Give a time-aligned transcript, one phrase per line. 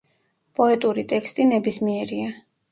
[0.59, 2.37] პოეტური ტექსტი ნებისმიერია.